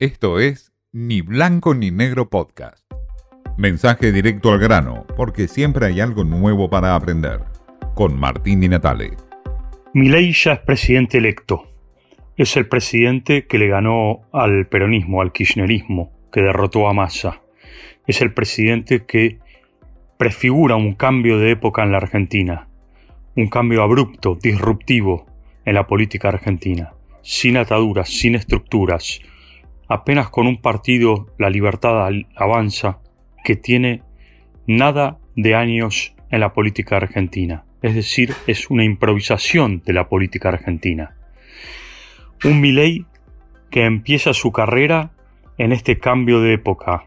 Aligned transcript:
Esto 0.00 0.40
es 0.40 0.72
Ni 0.90 1.20
Blanco 1.20 1.72
ni 1.72 1.92
Negro 1.92 2.28
Podcast. 2.28 2.84
Mensaje 3.56 4.10
directo 4.10 4.50
al 4.50 4.58
grano, 4.58 5.06
porque 5.16 5.46
siempre 5.46 5.86
hay 5.86 6.00
algo 6.00 6.24
nuevo 6.24 6.68
para 6.68 6.96
aprender. 6.96 7.42
Con 7.94 8.18
Martín 8.18 8.60
Di 8.60 8.68
Natale. 8.68 9.12
Milei 9.92 10.32
ya 10.32 10.54
es 10.54 10.58
presidente 10.58 11.18
electo. 11.18 11.68
Es 12.36 12.56
el 12.56 12.66
presidente 12.66 13.46
que 13.46 13.56
le 13.56 13.68
ganó 13.68 14.22
al 14.32 14.66
peronismo, 14.66 15.22
al 15.22 15.30
kirchnerismo, 15.30 16.10
que 16.32 16.40
derrotó 16.40 16.88
a 16.88 16.92
Massa. 16.92 17.42
Es 18.08 18.20
el 18.20 18.34
presidente 18.34 19.04
que 19.06 19.38
prefigura 20.18 20.74
un 20.74 20.94
cambio 20.94 21.38
de 21.38 21.52
época 21.52 21.84
en 21.84 21.92
la 21.92 21.98
Argentina. 21.98 22.66
Un 23.36 23.46
cambio 23.46 23.84
abrupto, 23.84 24.36
disruptivo 24.42 25.26
en 25.64 25.74
la 25.74 25.86
política 25.86 26.30
argentina. 26.30 26.94
Sin 27.22 27.56
ataduras, 27.56 28.08
sin 28.08 28.34
estructuras 28.34 29.20
apenas 29.94 30.28
con 30.28 30.48
un 30.48 30.60
partido, 30.60 31.28
La 31.38 31.50
Libertad 31.50 32.10
Avanza, 32.34 32.98
que 33.44 33.54
tiene 33.54 34.02
nada 34.66 35.18
de 35.36 35.54
años 35.54 36.16
en 36.30 36.40
la 36.40 36.52
política 36.52 36.96
argentina. 36.96 37.64
Es 37.80 37.94
decir, 37.94 38.34
es 38.48 38.70
una 38.70 38.82
improvisación 38.82 39.82
de 39.86 39.92
la 39.92 40.08
política 40.08 40.48
argentina. 40.48 41.14
Un 42.44 42.60
Milei 42.60 43.06
que 43.70 43.84
empieza 43.84 44.32
su 44.32 44.50
carrera 44.50 45.12
en 45.58 45.70
este 45.70 45.98
cambio 45.98 46.40
de 46.40 46.54
época, 46.54 47.04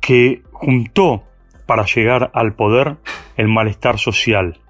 que 0.00 0.42
juntó 0.52 1.24
para 1.66 1.84
llegar 1.84 2.30
al 2.32 2.54
poder 2.54 2.96
el 3.36 3.48
malestar 3.48 3.98
social. 3.98 4.60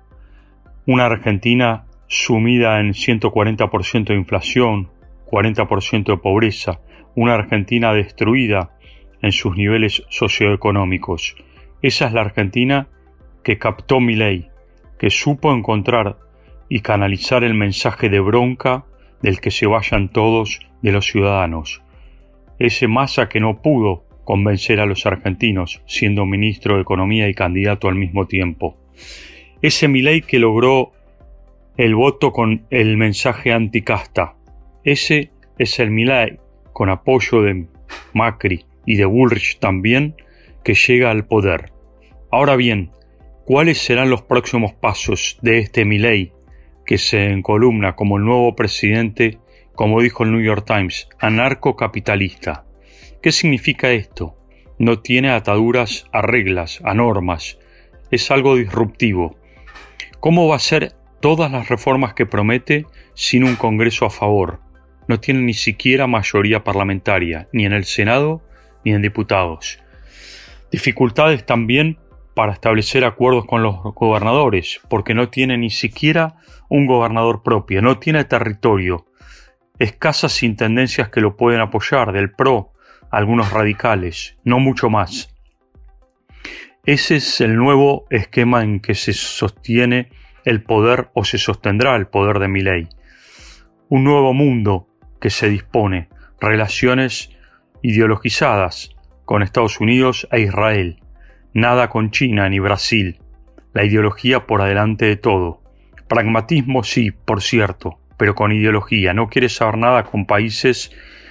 Una 0.86 1.04
Argentina 1.04 1.84
sumida 2.06 2.80
en 2.80 2.94
140% 2.94 4.04
de 4.06 4.14
inflación, 4.14 4.88
40% 5.26 6.04
de 6.04 6.16
pobreza, 6.16 6.80
una 7.16 7.34
Argentina 7.34 7.92
destruida 7.92 8.70
en 9.22 9.32
sus 9.32 9.56
niveles 9.56 10.04
socioeconómicos. 10.08 11.34
Esa 11.82 12.06
es 12.06 12.12
la 12.12 12.20
Argentina 12.20 12.88
que 13.42 13.58
captó 13.58 14.00
mi 14.00 14.14
ley, 14.14 14.48
que 14.98 15.10
supo 15.10 15.52
encontrar 15.52 16.18
y 16.68 16.80
canalizar 16.80 17.42
el 17.42 17.54
mensaje 17.54 18.08
de 18.08 18.20
bronca 18.20 18.84
del 19.22 19.40
que 19.40 19.50
se 19.50 19.66
vayan 19.66 20.10
todos 20.10 20.60
de 20.82 20.92
los 20.92 21.06
ciudadanos. 21.06 21.82
Ese 22.58 22.86
masa 22.86 23.28
que 23.28 23.40
no 23.40 23.62
pudo 23.62 24.04
convencer 24.24 24.80
a 24.80 24.86
los 24.86 25.06
argentinos, 25.06 25.82
siendo 25.86 26.26
ministro 26.26 26.76
de 26.76 26.82
Economía 26.82 27.28
y 27.28 27.34
candidato 27.34 27.88
al 27.88 27.94
mismo 27.94 28.26
tiempo. 28.26 28.76
Ese 29.62 29.88
Milei 29.88 30.20
que 30.20 30.38
logró 30.38 30.92
el 31.76 31.94
voto 31.94 32.32
con 32.32 32.66
el 32.70 32.96
mensaje 32.96 33.52
anticasta, 33.52 34.34
ese 34.84 35.30
es 35.58 35.78
el 35.78 35.90
Milei, 35.90 36.38
con 36.76 36.90
apoyo 36.90 37.40
de 37.40 37.68
Macri 38.12 38.66
y 38.84 38.96
de 38.96 39.06
Bullrich 39.06 39.58
también, 39.60 40.14
que 40.62 40.74
llega 40.74 41.10
al 41.10 41.26
poder. 41.26 41.72
Ahora 42.30 42.54
bien, 42.54 42.90
¿cuáles 43.46 43.78
serán 43.78 44.10
los 44.10 44.20
próximos 44.20 44.74
pasos 44.74 45.38
de 45.40 45.60
este 45.60 45.86
Milei, 45.86 46.34
que 46.84 46.98
se 46.98 47.30
encolumna 47.30 47.96
como 47.96 48.18
el 48.18 48.26
nuevo 48.26 48.54
presidente, 48.56 49.38
como 49.74 50.02
dijo 50.02 50.24
el 50.24 50.32
New 50.32 50.42
York 50.42 50.66
Times, 50.66 51.08
anarcocapitalista? 51.18 52.66
¿Qué 53.22 53.32
significa 53.32 53.92
esto? 53.92 54.36
No 54.78 54.98
tiene 54.98 55.30
ataduras 55.30 56.06
a 56.12 56.20
reglas, 56.20 56.82
a 56.84 56.92
normas. 56.92 57.58
Es 58.10 58.30
algo 58.30 58.54
disruptivo. 58.54 59.38
¿Cómo 60.20 60.46
va 60.46 60.56
a 60.56 60.58
ser 60.58 60.92
todas 61.20 61.50
las 61.50 61.70
reformas 61.70 62.12
que 62.12 62.26
promete 62.26 62.84
sin 63.14 63.44
un 63.44 63.56
Congreso 63.56 64.04
a 64.04 64.10
favor? 64.10 64.65
No 65.08 65.20
tiene 65.20 65.40
ni 65.40 65.54
siquiera 65.54 66.06
mayoría 66.06 66.64
parlamentaria, 66.64 67.48
ni 67.52 67.64
en 67.64 67.72
el 67.72 67.84
Senado 67.84 68.42
ni 68.84 68.92
en 68.92 69.02
diputados. 69.02 69.78
Dificultades 70.70 71.44
también 71.44 71.98
para 72.34 72.52
establecer 72.52 73.04
acuerdos 73.04 73.46
con 73.46 73.62
los 73.62 73.82
gobernadores, 73.82 74.80
porque 74.90 75.14
no 75.14 75.28
tiene 75.28 75.56
ni 75.56 75.70
siquiera 75.70 76.36
un 76.68 76.86
gobernador 76.86 77.42
propio, 77.42 77.80
no 77.82 77.98
tiene 77.98 78.24
territorio. 78.24 79.06
Escasas 79.78 80.42
intendencias 80.42 81.08
que 81.08 81.20
lo 81.20 81.36
pueden 81.36 81.60
apoyar, 81.60 82.12
del 82.12 82.32
PRO, 82.32 82.72
algunos 83.10 83.52
radicales, 83.52 84.36
no 84.44 84.58
mucho 84.58 84.90
más. 84.90 85.34
Ese 86.84 87.16
es 87.16 87.40
el 87.40 87.56
nuevo 87.56 88.06
esquema 88.10 88.62
en 88.62 88.80
que 88.80 88.94
se 88.94 89.12
sostiene 89.12 90.10
el 90.44 90.62
poder 90.62 91.10
o 91.14 91.24
se 91.24 91.38
sostendrá 91.38 91.96
el 91.96 92.06
poder 92.06 92.38
de 92.38 92.48
mi 92.48 92.60
ley. 92.60 92.88
Un 93.88 94.04
nuevo 94.04 94.34
mundo 94.34 94.88
que 95.20 95.30
se 95.30 95.48
dispone, 95.48 96.08
relaciones 96.40 97.30
ideologizadas 97.82 98.96
con 99.24 99.42
Estados 99.42 99.80
Unidos 99.80 100.28
e 100.30 100.40
Israel, 100.40 101.02
nada 101.52 101.88
con 101.88 102.10
China 102.10 102.48
ni 102.48 102.58
Brasil, 102.58 103.20
la 103.72 103.84
ideología 103.84 104.46
por 104.46 104.62
adelante 104.62 105.06
de 105.06 105.16
todo. 105.16 105.62
Pragmatismo 106.08 106.82
sí, 106.82 107.10
por 107.10 107.42
cierto, 107.42 107.98
pero 108.16 108.34
con 108.34 108.52
ideología, 108.52 109.12
no 109.12 109.28
quiere 109.28 109.48
saber 109.48 109.78
nada 109.78 110.04
con 110.04 110.26
países 110.26 110.90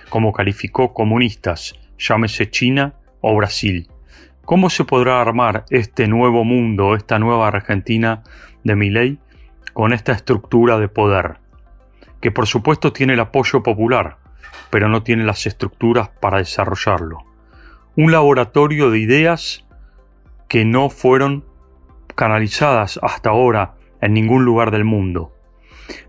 como 0.09 0.33
calificó 0.33 0.93
comunistas, 0.93 1.75
llámese 1.97 2.49
China 2.49 2.93
o 3.21 3.35
Brasil. 3.35 3.87
¿Cómo 4.43 4.69
se 4.69 4.83
podrá 4.83 5.21
armar 5.21 5.65
este 5.71 6.07
nuevo 6.07 6.43
mundo, 6.43 6.95
esta 6.95 7.17
nueva 7.17 7.47
Argentina 7.47 8.21
de 8.63 8.75
ley 8.75 9.17
con 9.73 9.91
esta 9.91 10.11
estructura 10.11 10.77
de 10.77 10.87
poder? 10.87 11.37
Que 12.21 12.31
por 12.31 12.47
supuesto 12.47 12.93
tiene 12.93 13.13
el 13.13 13.19
apoyo 13.19 13.63
popular, 13.63 14.17
pero 14.69 14.89
no 14.89 15.03
tiene 15.03 15.23
las 15.23 15.45
estructuras 15.45 16.09
para 16.09 16.39
desarrollarlo. 16.39 17.19
Un 17.95 18.11
laboratorio 18.11 18.89
de 18.91 18.99
ideas 18.99 19.65
que 20.47 20.65
no 20.65 20.89
fueron 20.89 21.45
canalizadas 22.15 22.99
hasta 23.01 23.29
ahora 23.29 23.75
en 24.01 24.13
ningún 24.13 24.45
lugar 24.45 24.71
del 24.71 24.85
mundo. 24.85 25.33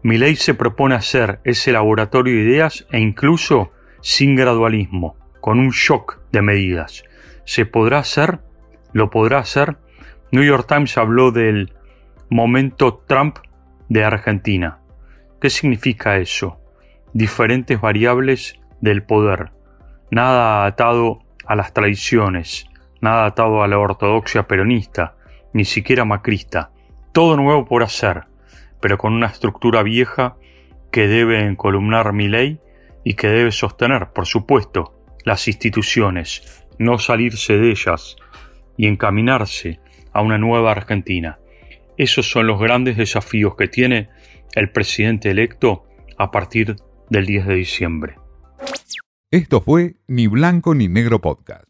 Mi 0.03 0.19
ley 0.19 0.37
se 0.37 0.55
propone 0.55 0.94
hacer 0.94 1.41
ese 1.44 1.72
laboratorio 1.72 2.34
de 2.34 2.43
ideas 2.43 2.87
e 2.91 2.99
incluso 2.99 3.73
sin 4.00 4.37
gradualismo, 4.37 5.17
con 5.41 5.59
un 5.59 5.71
shock 5.71 6.21
de 6.33 6.43
medidas. 6.43 7.05
¿Se 7.44 7.67
podrá 7.67 7.99
hacer? 7.99 8.41
¿Lo 8.93 9.11
podrá 9.11 9.38
hacer? 9.38 9.77
New 10.33 10.44
York 10.44 10.67
Times 10.69 10.97
habló 10.97 11.31
del 11.31 11.73
momento 12.31 13.03
Trump 13.06 13.38
de 13.88 14.05
Argentina. 14.05 14.78
¿Qué 15.41 15.51
significa 15.51 16.17
eso? 16.17 16.59
Diferentes 17.13 17.81
variables 17.81 18.59
del 18.81 19.03
poder, 19.03 19.53
nada 20.11 20.65
atado 20.65 21.21
a 21.47 21.55
las 21.55 21.73
tradiciones, 21.73 22.67
nada 23.01 23.27
atado 23.27 23.63
a 23.63 23.69
la 23.69 23.79
ortodoxia 23.79 24.47
peronista, 24.47 25.17
ni 25.53 25.65
siquiera 25.65 26.05
macrista, 26.05 26.71
todo 27.13 27.37
nuevo 27.37 27.67
por 27.67 27.83
hacer, 27.83 28.25
pero 28.81 28.99
con 28.99 29.13
una 29.13 29.27
estructura 29.27 29.83
vieja 29.83 30.37
que 30.91 31.07
debe 31.07 31.45
encolumnar 31.45 32.13
mi 32.13 32.29
ley 32.29 32.61
y 33.05 33.15
que 33.15 33.29
debe 33.29 33.53
sostener, 33.53 34.09
por 34.13 34.27
supuesto, 34.27 34.95
las 35.25 35.49
instituciones, 35.49 36.65
no 36.79 36.99
salirse 36.99 37.59
de 37.59 37.71
ellas 37.71 38.17
y 38.77 38.87
encaminarse 38.87 39.81
a 40.13 40.23
una 40.23 40.39
nueva 40.39 40.73
Argentina. 40.73 41.39
Esos 41.97 42.31
son 42.31 42.47
los 42.47 42.61
grandes 42.61 42.97
desafíos 42.97 43.55
que 43.57 43.69
tiene 43.69 44.09
el 44.55 44.71
presidente 44.71 45.31
electo 45.31 45.84
a 46.19 46.31
partir 46.31 46.77
del 47.11 47.27
10 47.27 47.47
de 47.47 47.55
diciembre. 47.55 48.17
Esto 49.31 49.61
fue 49.61 49.97
Ni 50.07 50.27
Blanco 50.29 50.75
ni 50.75 50.89
Negro 50.89 51.21
Podcast. 51.21 51.67